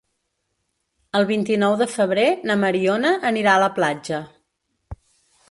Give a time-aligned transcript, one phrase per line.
[1.19, 4.25] El vint-i-nou de febrer na Mariona anirà a la platja.